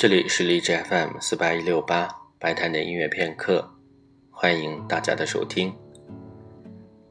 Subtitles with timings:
[0.00, 3.70] 这里是荔枝 FM 四八一六八白谈的音乐片刻，
[4.30, 5.74] 欢迎大家的收听。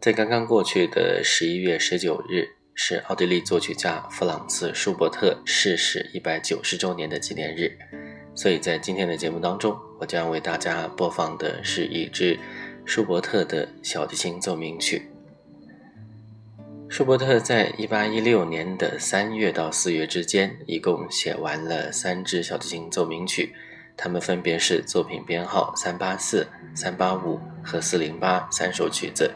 [0.02, 7.78] 在刚刚过去的十一月十九日，是奥地利作曲家弗朗茨·舒伯特逝世一百九十周年的纪念日，
[8.34, 12.40] 所以在今天的节目当中，我将为大家播放的是一支
[12.86, 15.08] 舒伯特的小提琴奏鸣曲。
[16.90, 23.54] 舒伯特在一八一六年的三月到四月之间，一共写完了三支小提琴奏鸣曲，
[23.96, 29.32] 它们分别是作品编号三八四、三八五和四零八三首曲子。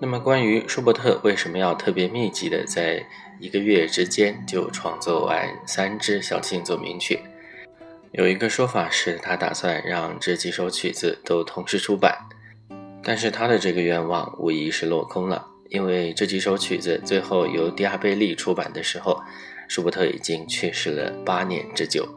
[0.00, 3.04] 那么，关于舒伯特为什么要特别密集的在
[3.38, 7.20] 一个月之间就创作完三支小提琴奏鸣曲？
[8.12, 12.16] 有一个说法是他打算让这几首曲子都同时出版，
[13.04, 15.46] 但是他的这个愿望无疑是落空了。
[15.68, 19.20] 因为这几首曲子最后由迪亚贝利出版的时候，
[19.68, 22.08] 舒伯特已经去世了八年之久。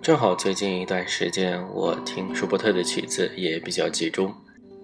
[0.00, 4.32] 正好最近一段时间，我听舒伯特的曲子也比较集中，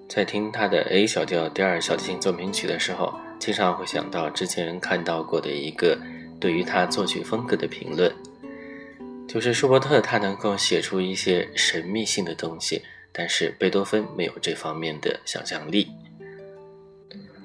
[0.08, 5.98] 在听他的 A 小调第二小提琴奏鸣曲的时候，经常会想到之前看到过的一个
[6.40, 8.12] 对于他作曲风格的评论，
[9.28, 15.88] 就是舒伯特他能够写出一些神秘性的东西，但是贝多芬没有这方面的想象力。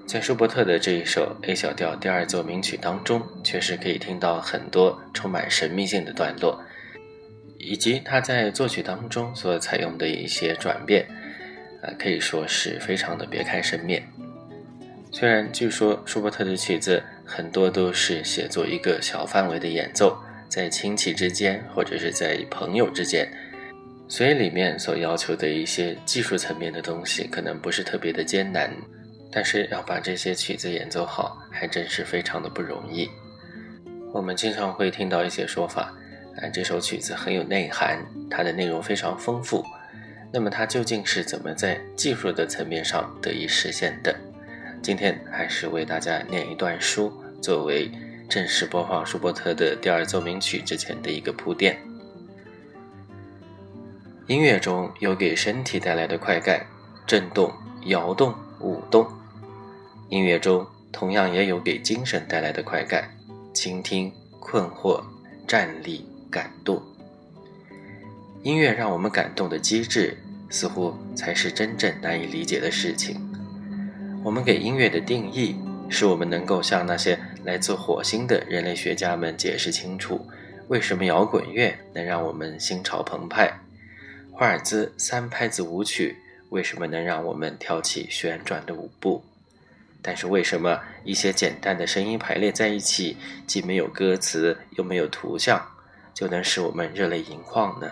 [0.10, 6.60] 在舒伯特的这一首 A 小调第二奏鸣曲当中，确实可以听到很多充满神秘性的段落，
[7.60, 11.06] 以及他在作曲当中所采用的一些转变，
[11.84, 14.02] 啊，可以说是非常的别开生面。
[15.12, 20.18] 虽然据说舒伯特的曲子很多都是写作一个小范围的演奏，
[20.48, 23.32] 在亲戚之间或者是在朋友之间，
[24.08, 28.74] 所以里面所要求的一些技术层面的东西可能不是特别的艰难。
[29.32, 33.10] 但是要把这些曲子演奏好，还真是非常的不容易。
[34.12, 35.94] 我们经常会听到一些说法，
[36.42, 39.64] 啊，这首曲子很有内涵，它的内容非常丰富。
[40.32, 44.16] 那么它究竟是怎么在技术的层面上得以实现的？
[44.82, 47.12] 今天还是为大家念一段书，
[47.42, 47.92] 作为
[48.28, 51.78] 正式播放舒伯特的第二奏鸣曲之前的一个铺垫。
[54.28, 56.66] 音乐中有给身体带来的快感，
[57.06, 57.52] 震动、
[57.86, 59.06] 摇动、舞动。
[60.10, 63.16] 音乐中同样也有给精神带来的快感，
[63.54, 65.04] 倾听、困惑、
[65.48, 66.82] 站立、感动。
[68.42, 70.18] 音乐让我们感动的机制，
[70.50, 73.22] 似乎才是真正难以理解的事情。
[74.24, 75.56] 我们给音乐的定义，
[75.90, 80.26] 是我们能够向那些来自火星的人类学家们解释清楚，
[80.70, 83.60] 为什么摇滚乐能让我们心潮澎湃，
[84.32, 86.18] 华尔兹三拍子舞曲
[86.50, 89.24] 为什么能让我们跳起旋转的舞步。
[90.02, 95.62] 但是为什么一些简单的声音排列在一起，既没有歌词又没有图像，
[96.14, 97.92] 就能使我们热泪盈眶呢？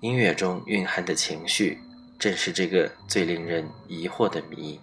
[0.00, 1.78] 音乐中蕴含的情绪，
[2.18, 4.78] 正是这个最令人疑惑的谜。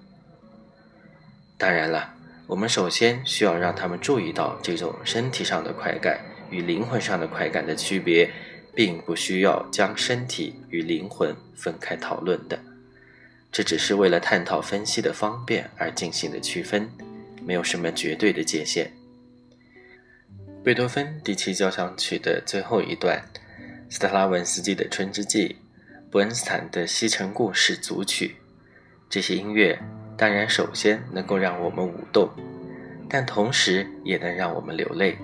[1.57, 2.13] 当然了，
[2.47, 8.31] 我们首先需要让他们注意到这种身体上的快感与灵魂上的快感的区别，
[8.75, 12.59] 并不需要将身体与灵魂分开讨论的。
[13.57, 16.87] 这只是为了探讨分析的方便而进行的区分，
[17.41, 18.87] 没有什么绝对的界限。
[20.63, 23.19] 贝多芬第七交响曲的最后一段，
[23.89, 25.49] 斯特拉文斯基的《春之祭》，
[26.11, 28.35] 伯恩斯坦的《西城故事》组曲，
[29.09, 29.75] 这些音乐
[30.15, 32.29] 当然首先能够让我们舞动，
[33.09, 35.17] 但同时也能让我们流泪。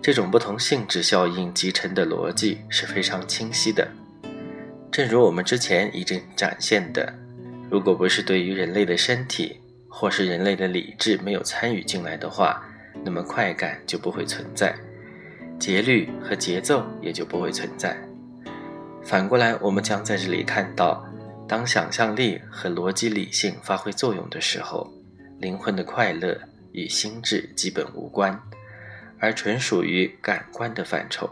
[0.00, 3.90] 这种不同性质效应集成的逻辑是非常清晰的，
[4.92, 7.12] 正如我们之前已经展现的。
[7.72, 9.58] 如果不是对于人类的身体，
[9.88, 12.62] 或是人类的理智没有参与进来的话，
[13.02, 14.76] 那么快感就不会存在，
[15.58, 17.96] 节律和节奏也就不会存在。
[19.02, 21.02] 反过来，我们将在这里看到，
[21.48, 24.92] 当想象力和逻辑理性发挥作用的时候，
[25.38, 26.38] 灵魂的快乐
[26.72, 28.38] 与心智基本无关，
[29.18, 31.30] 而纯属于感官的范畴。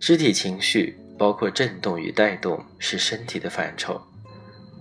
[0.00, 4.02] 肢体情绪包括震动与带动，是身体的范畴。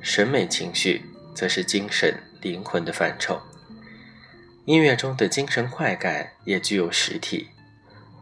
[0.01, 1.03] 审美情绪
[1.33, 3.41] 则是精神灵魂的范畴。
[4.65, 7.49] 音乐中的精神快感也具有实体，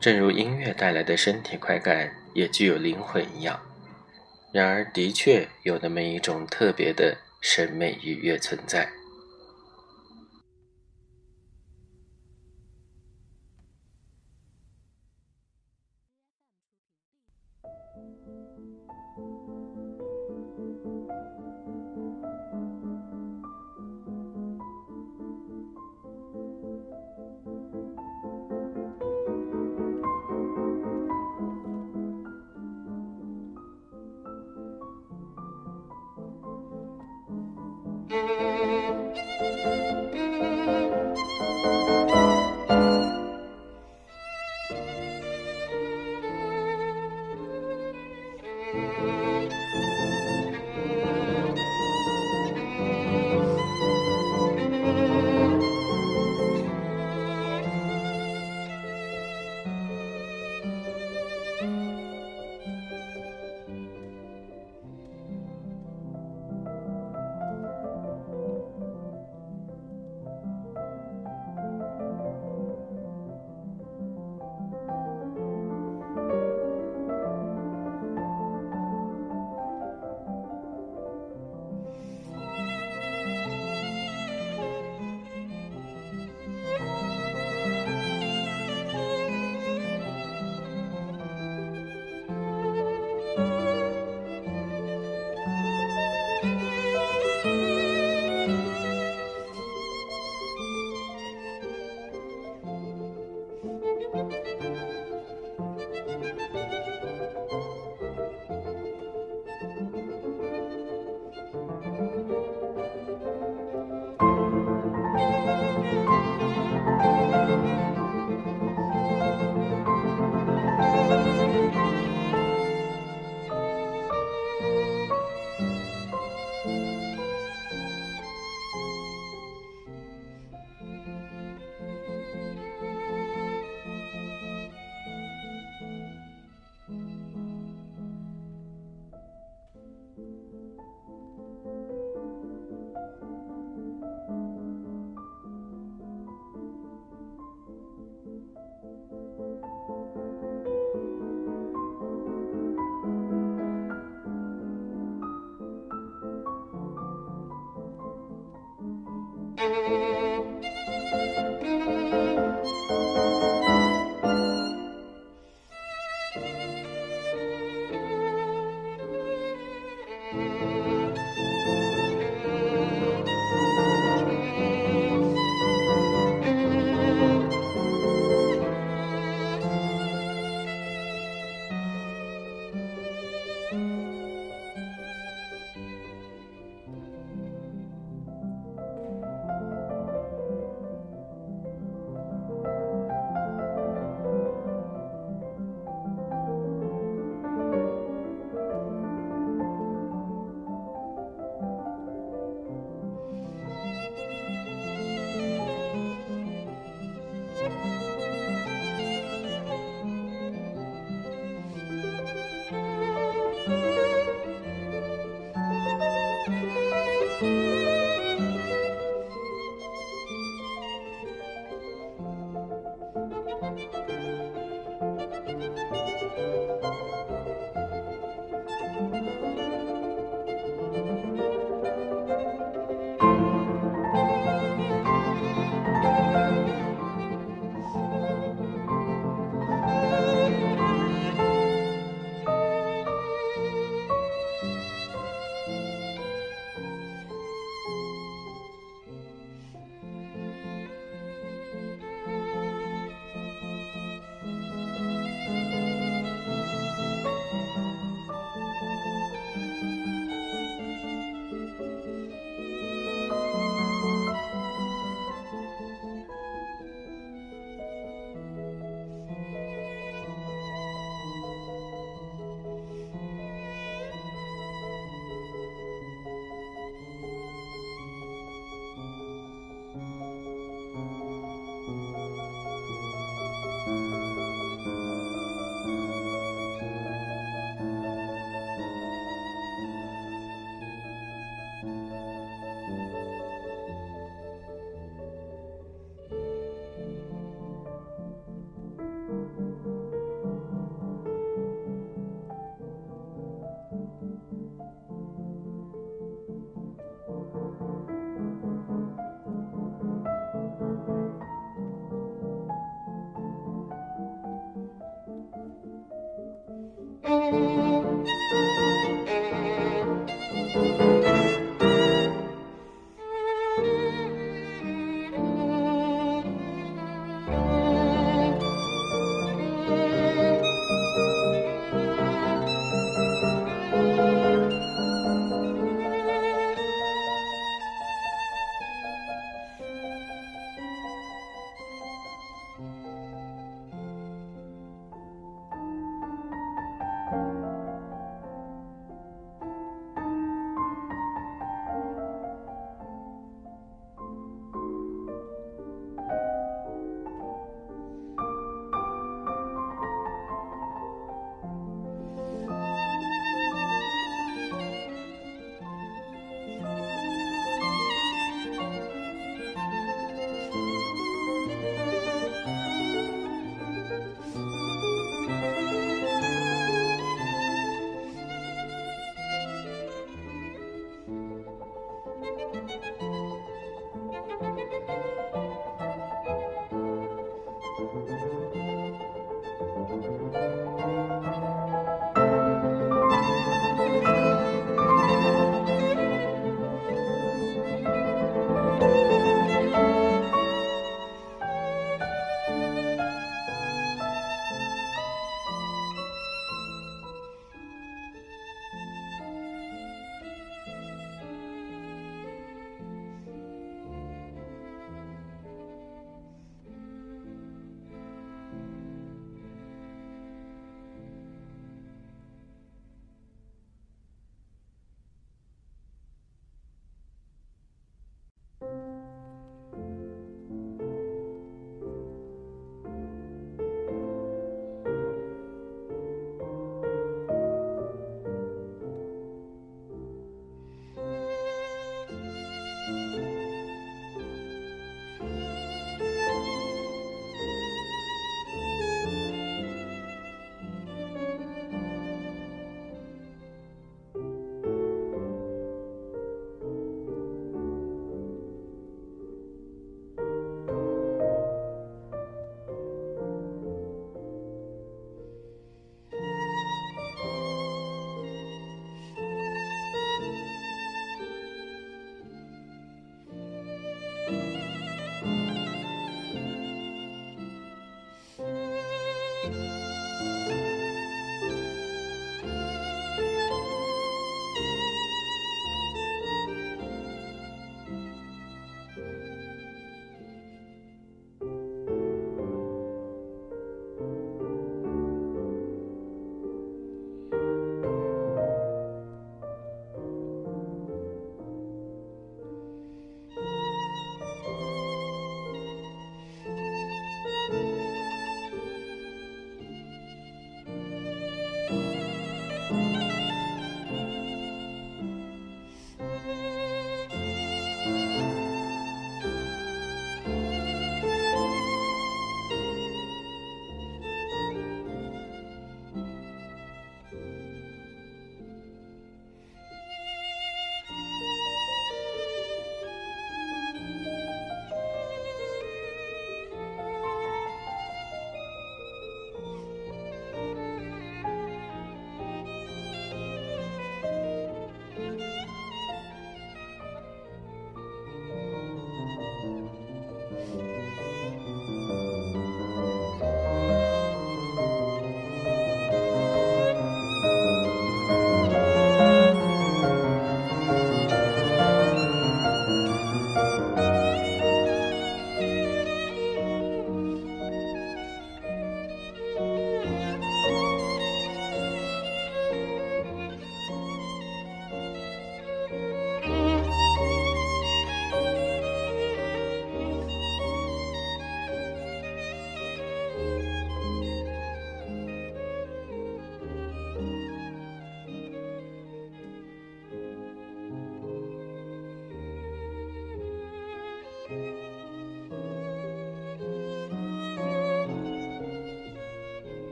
[0.00, 3.60] 正如音乐带来的身体快感也具有灵魂一样。
[4.52, 8.90] 然而，的确有那么一种特别的审美愉悦存在。